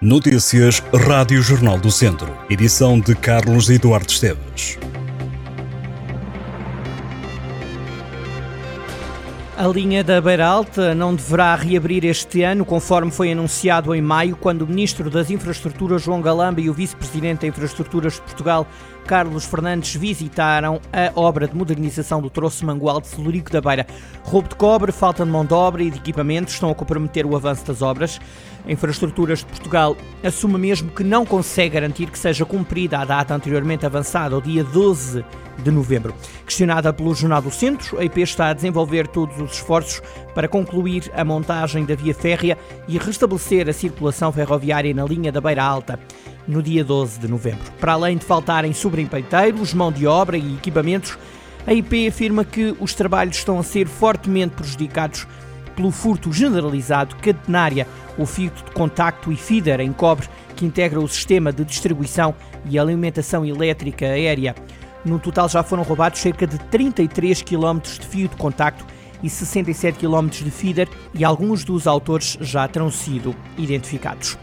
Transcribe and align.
Notícias 0.00 0.82
Rádio 0.92 1.40
Jornal 1.40 1.78
do 1.78 1.90
Centro. 1.90 2.36
Edição 2.50 3.00
de 3.00 3.14
Carlos 3.14 3.70
Eduardo 3.70 4.12
Esteves. 4.12 4.78
A 9.56 9.66
linha 9.66 10.04
da 10.04 10.20
Beira 10.20 10.46
Alta 10.46 10.94
não 10.94 11.14
deverá 11.14 11.54
reabrir 11.54 12.04
este 12.04 12.42
ano, 12.42 12.62
conforme 12.62 13.10
foi 13.10 13.32
anunciado 13.32 13.94
em 13.94 14.02
maio, 14.02 14.36
quando 14.36 14.62
o 14.62 14.66
Ministro 14.66 15.08
das 15.08 15.30
Infraestruturas, 15.30 16.02
João 16.02 16.20
Galamba, 16.20 16.60
e 16.60 16.68
o 16.68 16.74
Vice-Presidente 16.74 17.40
da 17.40 17.46
Infraestruturas 17.46 18.16
de 18.16 18.20
Portugal, 18.20 18.66
Carlos 19.06 19.44
Fernandes, 19.44 19.94
visitaram 19.94 20.80
a 20.92 21.18
obra 21.18 21.46
de 21.46 21.54
modernização 21.54 22.20
do 22.20 22.28
troço 22.28 22.66
mangual 22.66 23.00
de 23.00 23.06
Celurico 23.06 23.52
da 23.52 23.60
Beira. 23.60 23.86
Roubo 24.24 24.48
de 24.48 24.56
cobre, 24.56 24.90
falta 24.90 25.24
de 25.24 25.30
mão 25.30 25.44
de 25.44 25.54
obra 25.54 25.82
e 25.84 25.90
de 25.90 25.98
equipamentos 25.98 26.54
estão 26.54 26.70
a 26.70 26.74
comprometer 26.74 27.24
o 27.24 27.36
avanço 27.36 27.64
das 27.64 27.82
obras. 27.82 28.20
A 28.66 28.72
Infraestruturas 28.72 29.38
de 29.38 29.46
Portugal 29.46 29.96
assume 30.24 30.58
mesmo 30.58 30.90
que 30.90 31.04
não 31.04 31.24
consegue 31.24 31.74
garantir 31.74 32.10
que 32.10 32.18
seja 32.18 32.44
cumprida 32.44 32.98
a 32.98 33.04
data 33.04 33.32
anteriormente 33.32 33.86
avançada, 33.86 34.36
o 34.36 34.42
dia 34.42 34.64
12 34.64 35.24
de 35.62 35.70
novembro. 35.70 36.12
Questionada 36.44 36.92
pelo 36.92 37.14
Jornal 37.14 37.40
do 37.40 37.50
Centro, 37.50 38.00
a 38.00 38.04
IP 38.04 38.22
está 38.22 38.48
a 38.48 38.54
desenvolver 38.54 39.06
todos 39.06 39.40
os 39.40 39.52
esforços 39.52 40.02
para 40.34 40.48
concluir 40.48 41.10
a 41.14 41.24
montagem 41.24 41.84
da 41.84 41.94
via 41.94 42.12
férrea 42.12 42.58
e 42.88 42.98
restabelecer 42.98 43.68
a 43.68 43.72
circulação 43.72 44.32
ferroviária 44.32 44.92
na 44.92 45.04
linha 45.04 45.30
da 45.30 45.40
Beira 45.40 45.62
Alta 45.62 45.98
no 46.46 46.62
dia 46.62 46.84
12 46.84 47.20
de 47.20 47.28
novembro. 47.28 47.72
Para 47.80 47.92
além 47.92 48.16
de 48.16 48.24
faltarem 48.24 48.72
sobreempreiteiros, 48.72 49.74
mão 49.74 49.90
de 49.90 50.06
obra 50.06 50.36
e 50.36 50.54
equipamentos, 50.54 51.18
a 51.66 51.74
IP 51.74 52.08
afirma 52.08 52.44
que 52.44 52.76
os 52.80 52.94
trabalhos 52.94 53.36
estão 53.36 53.58
a 53.58 53.62
ser 53.62 53.88
fortemente 53.88 54.54
prejudicados 54.54 55.26
pelo 55.74 55.90
furto 55.90 56.32
generalizado 56.32 57.16
catenária, 57.16 57.86
o 58.16 58.24
fio 58.24 58.50
de 58.50 58.72
contacto 58.72 59.30
e 59.30 59.36
feeder 59.36 59.80
em 59.80 59.92
cobre 59.92 60.28
que 60.56 60.64
integra 60.64 60.98
o 60.98 61.06
sistema 61.06 61.52
de 61.52 61.64
distribuição 61.64 62.34
e 62.64 62.78
alimentação 62.78 63.44
elétrica 63.44 64.06
aérea. 64.06 64.54
No 65.04 65.18
total 65.18 65.48
já 65.48 65.62
foram 65.62 65.82
roubados 65.82 66.20
cerca 66.20 66.46
de 66.46 66.58
33 66.58 67.42
km 67.42 67.78
de 67.80 68.06
fio 68.06 68.28
de 68.28 68.36
contacto 68.36 68.84
e 69.22 69.28
67 69.28 69.98
km 69.98 70.28
de 70.28 70.50
feeder 70.50 70.88
e 71.14 71.24
alguns 71.24 71.62
dos 71.62 71.86
autores 71.86 72.38
já 72.40 72.66
terão 72.66 72.90
sido 72.90 73.34
identificados. 73.58 74.38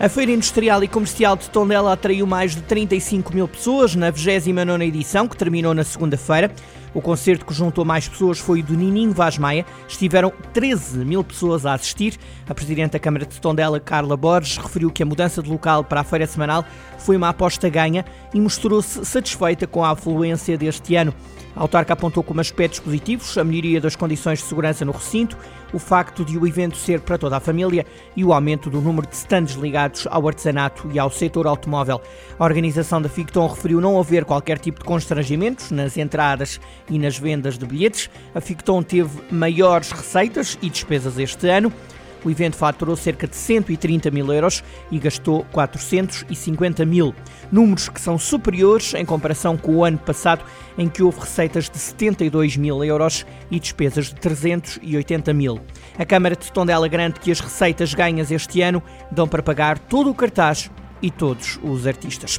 A 0.00 0.08
Feira 0.08 0.32
Industrial 0.32 0.82
e 0.82 0.88
Comercial 0.88 1.36
de 1.36 1.50
Tondela 1.50 1.92
atraiu 1.92 2.26
mais 2.26 2.54
de 2.54 2.62
35 2.62 3.34
mil 3.34 3.46
pessoas 3.46 3.94
na 3.94 4.10
29ª 4.10 4.82
edição, 4.82 5.28
que 5.28 5.36
terminou 5.36 5.74
na 5.74 5.84
segunda-feira. 5.84 6.50
O 6.92 7.00
concerto 7.00 7.46
que 7.46 7.54
juntou 7.54 7.84
mais 7.84 8.08
pessoas 8.08 8.38
foi 8.38 8.60
o 8.60 8.64
do 8.64 8.74
Nininho 8.74 9.12
Vaz 9.12 9.38
Maia. 9.38 9.64
Estiveram 9.86 10.32
13 10.52 11.04
mil 11.04 11.22
pessoas 11.22 11.64
a 11.64 11.74
assistir. 11.74 12.18
A 12.48 12.54
Presidente 12.54 12.92
da 12.92 12.98
Câmara 12.98 13.24
de 13.24 13.40
Tondela, 13.40 13.78
Carla 13.78 14.16
Borges, 14.16 14.56
referiu 14.56 14.90
que 14.90 15.02
a 15.02 15.06
mudança 15.06 15.42
de 15.42 15.48
local 15.48 15.84
para 15.84 16.00
a 16.00 16.04
feira 16.04 16.26
semanal 16.26 16.64
foi 16.98 17.16
uma 17.16 17.28
aposta 17.28 17.68
ganha 17.68 18.04
e 18.34 18.40
mostrou-se 18.40 19.04
satisfeita 19.04 19.66
com 19.66 19.84
a 19.84 19.90
afluência 19.90 20.58
deste 20.58 20.96
ano. 20.96 21.14
A 21.54 21.62
autarca 21.62 21.92
apontou 21.92 22.22
como 22.22 22.40
aspectos 22.40 22.78
positivos 22.78 23.36
a 23.36 23.42
melhoria 23.42 23.80
das 23.80 23.96
condições 23.96 24.38
de 24.38 24.44
segurança 24.44 24.84
no 24.84 24.92
recinto, 24.92 25.36
o 25.72 25.78
facto 25.78 26.24
de 26.24 26.38
o 26.38 26.46
evento 26.46 26.76
ser 26.76 27.00
para 27.00 27.18
toda 27.18 27.36
a 27.36 27.40
família 27.40 27.84
e 28.16 28.24
o 28.24 28.32
aumento 28.32 28.70
do 28.70 28.80
número 28.80 29.06
de 29.06 29.14
stands 29.16 29.54
ligados 29.54 30.06
ao 30.08 30.26
artesanato 30.26 30.88
e 30.92 30.98
ao 30.98 31.10
setor 31.10 31.46
automóvel. 31.46 32.00
A 32.38 32.44
organização 32.44 33.02
da 33.02 33.08
Ficton 33.08 33.46
referiu 33.48 33.80
não 33.80 33.98
haver 33.98 34.24
qualquer 34.24 34.58
tipo 34.58 34.78
de 34.78 34.84
constrangimentos 34.84 35.70
nas 35.70 35.96
entradas 35.96 36.60
e 36.88 36.98
nas 36.98 37.18
vendas 37.18 37.58
de 37.58 37.66
bilhetes. 37.66 38.10
A 38.34 38.40
Ficton 38.40 38.82
teve 38.82 39.20
maiores 39.30 39.90
receitas 39.90 40.58
e 40.62 40.70
despesas 40.70 41.18
este 41.18 41.48
ano. 41.48 41.72
O 42.24 42.30
evento 42.30 42.56
faturou 42.56 42.96
cerca 42.96 43.26
de 43.26 43.34
130 43.34 44.10
mil 44.10 44.30
euros 44.32 44.62
e 44.90 44.98
gastou 44.98 45.44
450 45.52 46.84
mil. 46.84 47.14
Números 47.50 47.88
que 47.88 48.00
são 48.00 48.18
superiores 48.18 48.94
em 48.94 49.04
comparação 49.04 49.56
com 49.56 49.76
o 49.76 49.84
ano 49.84 49.98
passado, 49.98 50.44
em 50.76 50.88
que 50.88 51.02
houve 51.02 51.20
receitas 51.20 51.70
de 51.70 51.78
72 51.78 52.56
mil 52.56 52.84
euros 52.84 53.24
e 53.50 53.58
despesas 53.58 54.06
de 54.06 54.16
380 54.16 55.32
mil. 55.32 55.60
A 55.98 56.04
Câmara 56.04 56.36
de 56.36 56.52
Tondela 56.52 56.88
garante 56.88 57.20
que 57.20 57.30
as 57.30 57.40
receitas 57.40 57.94
ganhas 57.94 58.30
este 58.30 58.60
ano 58.60 58.82
dão 59.10 59.26
para 59.26 59.42
pagar 59.42 59.78
todo 59.78 60.10
o 60.10 60.14
cartaz 60.14 60.70
e 61.02 61.10
todos 61.10 61.58
os 61.62 61.86
artistas. 61.86 62.38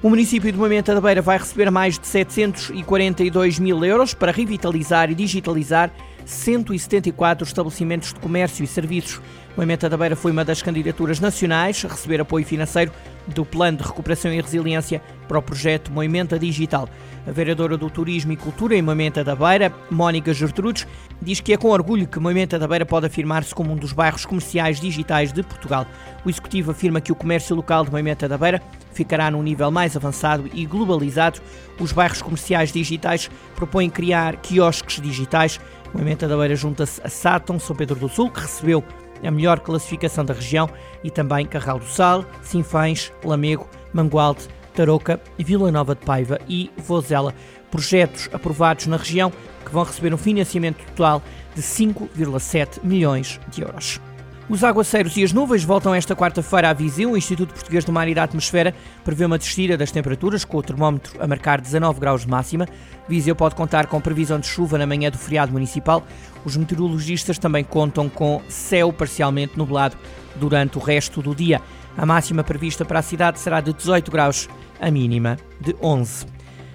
O 0.00 0.08
município 0.08 0.52
de 0.52 0.56
Moimenta 0.56 0.94
da 0.94 1.00
Beira 1.00 1.20
vai 1.20 1.38
receber 1.38 1.72
mais 1.72 1.98
de 1.98 2.06
742 2.06 3.58
mil 3.58 3.84
euros 3.84 4.14
para 4.14 4.30
revitalizar 4.30 5.10
e 5.10 5.14
digitalizar 5.14 5.90
174 6.24 7.44
estabelecimentos 7.44 8.12
de 8.12 8.20
comércio 8.20 8.62
e 8.62 8.66
serviços. 8.68 9.20
O 9.56 9.62
Ementa 9.62 9.88
da 9.88 9.96
Beira 9.96 10.14
foi 10.14 10.30
uma 10.30 10.44
das 10.44 10.62
candidaturas 10.62 11.18
nacionais 11.18 11.84
a 11.84 11.88
receber 11.88 12.20
apoio 12.20 12.46
financeiro 12.46 12.92
do 13.34 13.44
Plano 13.44 13.78
de 13.78 13.84
Recuperação 13.84 14.32
e 14.32 14.40
Resiliência 14.40 15.02
para 15.26 15.38
o 15.38 15.42
projeto 15.42 15.92
Moimenta 15.92 16.38
Digital. 16.38 16.88
A 17.26 17.30
vereadora 17.30 17.76
do 17.76 17.90
Turismo 17.90 18.32
e 18.32 18.36
Cultura 18.36 18.74
em 18.74 18.82
Moimenta 18.82 19.22
da 19.22 19.36
Beira, 19.36 19.72
Mónica 19.90 20.32
Gertrudes, 20.32 20.86
diz 21.20 21.40
que 21.40 21.52
é 21.52 21.56
com 21.56 21.68
orgulho 21.68 22.08
que 22.08 22.18
Moimenta 22.18 22.58
da 22.58 22.66
Beira 22.66 22.86
pode 22.86 23.06
afirmar-se 23.06 23.54
como 23.54 23.72
um 23.72 23.76
dos 23.76 23.92
bairros 23.92 24.24
comerciais 24.24 24.80
digitais 24.80 25.32
de 25.32 25.42
Portugal. 25.42 25.86
O 26.24 26.30
executivo 26.30 26.70
afirma 26.70 27.00
que 27.00 27.12
o 27.12 27.14
comércio 27.14 27.54
local 27.54 27.84
de 27.84 27.90
Moimenta 27.90 28.28
da 28.28 28.38
Beira 28.38 28.62
ficará 28.92 29.30
num 29.30 29.42
nível 29.42 29.70
mais 29.70 29.94
avançado 29.94 30.48
e 30.54 30.64
globalizado. 30.64 31.40
Os 31.78 31.92
bairros 31.92 32.22
comerciais 32.22 32.72
digitais 32.72 33.30
propõem 33.54 33.90
criar 33.90 34.36
quiosques 34.36 35.00
digitais 35.00 35.60
Moimenta 35.92 36.28
da 36.28 36.36
Beira 36.36 36.54
junta-se 36.54 37.00
a 37.02 37.08
Sátão, 37.08 37.58
São 37.58 37.74
Pedro 37.74 37.96
do 37.96 38.08
Sul, 38.08 38.30
que 38.30 38.40
recebeu 38.40 38.84
a 39.26 39.30
melhor 39.30 39.60
classificação 39.60 40.24
da 40.24 40.34
região, 40.34 40.68
e 41.02 41.10
também 41.10 41.46
Carral 41.46 41.78
do 41.78 41.86
Sal, 41.86 42.24
Sinfães, 42.42 43.12
Lamego, 43.24 43.68
Mangualde, 43.92 44.48
Tarouca, 44.74 45.20
Vila 45.38 45.70
Nova 45.72 45.94
de 45.94 46.04
Paiva 46.04 46.38
e 46.48 46.70
Vozela. 46.76 47.34
Projetos 47.70 48.28
aprovados 48.32 48.86
na 48.86 48.96
região 48.96 49.32
que 49.64 49.72
vão 49.72 49.84
receber 49.84 50.14
um 50.14 50.18
financiamento 50.18 50.84
total 50.86 51.22
de 51.54 51.62
5,7 51.62 52.80
milhões 52.82 53.40
de 53.48 53.62
euros. 53.62 54.00
Os 54.48 54.64
aguaceiros 54.64 55.14
e 55.18 55.22
as 55.22 55.30
nuvens 55.30 55.62
voltam 55.62 55.94
esta 55.94 56.16
quarta-feira 56.16 56.70
a 56.70 56.72
Viseu. 56.72 57.10
O 57.10 57.18
Instituto 57.18 57.52
Português 57.52 57.84
do 57.84 57.92
Mar 57.92 58.08
e 58.08 58.14
da 58.14 58.22
Atmosfera 58.22 58.74
prevê 59.04 59.26
uma 59.26 59.36
descida 59.36 59.76
das 59.76 59.90
temperaturas, 59.90 60.42
com 60.42 60.56
o 60.56 60.62
termómetro 60.62 61.22
a 61.22 61.26
marcar 61.26 61.60
19 61.60 62.00
graus 62.00 62.22
de 62.22 62.28
máxima. 62.28 62.66
Viseu 63.06 63.36
pode 63.36 63.54
contar 63.54 63.88
com 63.88 64.00
previsão 64.00 64.40
de 64.40 64.46
chuva 64.46 64.78
na 64.78 64.86
manhã 64.86 65.10
do 65.10 65.18
feriado 65.18 65.52
municipal. 65.52 66.02
Os 66.46 66.56
meteorologistas 66.56 67.38
também 67.38 67.62
contam 67.62 68.08
com 68.08 68.40
céu 68.48 68.90
parcialmente 68.90 69.58
nublado 69.58 69.98
durante 70.36 70.78
o 70.78 70.80
resto 70.80 71.20
do 71.20 71.34
dia. 71.34 71.60
A 71.94 72.06
máxima 72.06 72.42
prevista 72.42 72.86
para 72.86 73.00
a 73.00 73.02
cidade 73.02 73.38
será 73.38 73.60
de 73.60 73.74
18 73.74 74.10
graus, 74.10 74.48
a 74.80 74.90
mínima 74.90 75.36
de 75.60 75.76
11. 75.82 76.24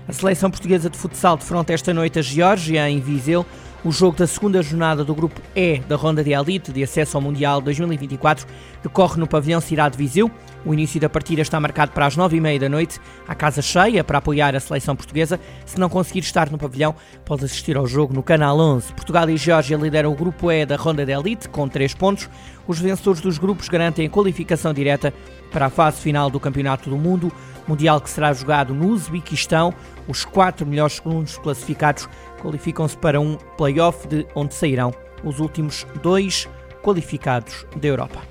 A 0.07 0.13
seleção 0.13 0.51
portuguesa 0.51 0.91
de 0.91 0.97
futsal 0.97 1.38
defronta 1.38 1.73
esta 1.73 1.91
noite 1.91 2.19
a 2.19 2.22
Geórgia, 2.22 2.88
em 2.88 3.00
Viseu. 3.00 3.44
O 3.85 3.91
jogo 3.91 4.17
da 4.17 4.25
segunda 4.25 4.63
jornada 4.63 5.03
do 5.03 5.13
Grupo 5.13 5.41
E 5.53 5.79
da 5.79 5.97
Ronda 5.97 6.23
de 6.23 6.31
Elite 6.31 6.71
de 6.71 6.81
acesso 6.81 7.17
ao 7.17 7.21
Mundial 7.21 7.59
2024 7.59 8.47
decorre 8.81 9.19
no 9.19 9.27
pavilhão 9.27 9.59
Cidade 9.59 9.97
Viseu. 9.97 10.31
O 10.66 10.73
início 10.73 11.01
da 11.01 11.09
partida 11.09 11.41
está 11.41 11.59
marcado 11.59 11.91
para 11.91 12.05
as 12.05 12.16
nove 12.16 12.38
e 12.38 12.39
meia 12.39 12.57
da 12.57 12.69
noite, 12.69 12.97
à 13.27 13.35
casa 13.35 13.61
cheia 13.61 14.01
para 14.01 14.19
apoiar 14.19 14.55
a 14.55 14.59
seleção 14.61 14.95
portuguesa. 14.95 15.38
Se 15.66 15.77
não 15.77 15.89
conseguir 15.89 16.21
estar 16.21 16.49
no 16.49 16.57
pavilhão, 16.57 16.95
pode 17.25 17.44
assistir 17.44 17.75
ao 17.75 17.85
jogo 17.85 18.13
no 18.13 18.23
Canal 18.23 18.57
11. 18.57 18.94
Portugal 18.94 19.29
e 19.29 19.35
Geórgia 19.35 19.75
lideram 19.75 20.13
o 20.13 20.15
Grupo 20.15 20.50
E 20.50 20.65
da 20.65 20.77
Ronda 20.77 21.05
de 21.05 21.11
Elite 21.11 21.50
com 21.50 21.67
três 21.67 21.94
pontos. 21.94 22.29
Os 22.65 22.79
vencedores 22.79 23.19
dos 23.19 23.38
grupos 23.38 23.67
garantem 23.67 24.07
a 24.07 24.09
qualificação 24.09 24.73
direta 24.73 25.13
para 25.51 25.65
a 25.65 25.69
fase 25.69 26.00
final 26.00 26.29
do 26.29 26.39
Campeonato 26.39 26.89
do 26.89 26.97
Mundo, 26.97 27.29
mundial 27.67 28.00
que 28.00 28.09
será 28.09 28.31
jogado 28.31 28.73
no 28.73 28.88
Uzbequistão. 28.88 29.73
Os 30.07 30.23
quatro 30.23 30.65
melhores 30.65 30.95
segundos 30.95 31.38
classificados 31.38 32.07
qualificam-se 32.43 32.97
para 32.97 33.19
um 33.19 33.37
play-off 33.57 34.07
de 34.07 34.27
onde 34.35 34.53
sairão 34.53 34.93
os 35.23 35.39
últimos 35.39 35.87
dois 36.03 36.47
qualificados 36.83 37.65
da 37.77 37.87
Europa. 37.87 38.21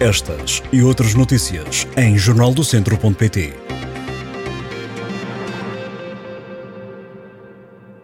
Estas 0.00 0.62
e 0.72 0.82
outras 0.82 1.14
notícias 1.14 1.86
em 1.96 2.16
jornaldocentro.pt 2.16 3.67